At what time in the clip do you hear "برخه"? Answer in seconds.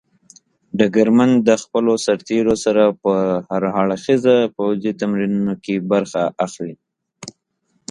5.91-6.21